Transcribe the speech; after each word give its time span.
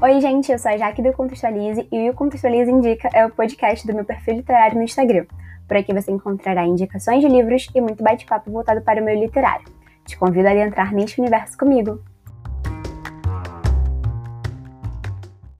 Oi, 0.00 0.20
gente, 0.20 0.52
eu 0.52 0.58
sou 0.60 0.70
a 0.70 0.76
Jaque 0.76 1.02
do 1.02 1.12
Contextualize 1.12 1.88
e 1.90 2.08
o 2.08 2.14
Contextualize 2.14 2.70
Indica 2.70 3.10
é 3.12 3.26
o 3.26 3.30
podcast 3.30 3.84
do 3.84 3.92
meu 3.92 4.04
perfil 4.04 4.36
literário 4.36 4.76
no 4.76 4.84
Instagram. 4.84 5.26
Por 5.66 5.76
aqui 5.76 5.92
você 5.92 6.12
encontrará 6.12 6.64
indicações 6.64 7.20
de 7.20 7.26
livros 7.26 7.66
e 7.74 7.80
muito 7.80 8.00
bate-papo 8.00 8.48
voltado 8.48 8.80
para 8.80 9.02
o 9.02 9.04
meu 9.04 9.18
literário. 9.18 9.66
Te 10.06 10.16
convido 10.16 10.46
a 10.46 10.54
entrar 10.54 10.92
neste 10.92 11.20
universo 11.20 11.58
comigo. 11.58 12.00